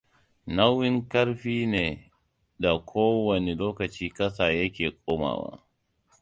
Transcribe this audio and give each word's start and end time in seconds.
Nauyi 0.47 1.01
ƙarfi 1.11 1.65
ne 1.71 1.83
da 2.59 2.71
ko 2.85 3.01
wane 3.25 3.53
lokaci 3.55 4.09
ƙasa 4.09 4.51
ya 4.51 4.69
ke 4.69 4.85
komawa. 5.05 5.59